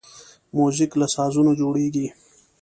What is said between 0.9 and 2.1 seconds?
له سازونو جوړیږي.